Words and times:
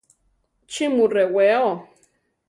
¿Chí 0.71 0.83
mu 0.95 1.05
rewéo? 1.15 1.69